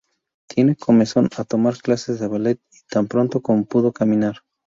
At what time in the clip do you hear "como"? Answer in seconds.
3.43-3.65